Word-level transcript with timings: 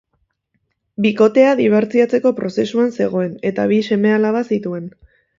Bikotea 1.05 1.49
dibortziatzeko 1.59 2.31
prozesuan 2.39 2.89
zegoen, 3.03 3.35
eta 3.51 3.67
bi 3.73 3.77
seme-alaba 3.91 4.41
zituen. 4.57 4.89